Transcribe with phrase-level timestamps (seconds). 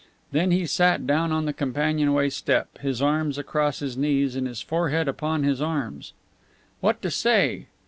[0.31, 4.59] Then he sat down on the companionway step, his arms across his knees and his
[4.59, 6.13] forehead upon his arms.
[6.79, 7.67] What to say?